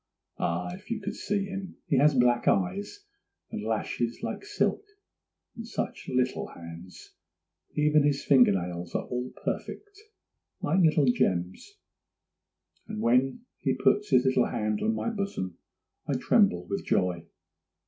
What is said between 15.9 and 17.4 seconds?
I tremble with joy.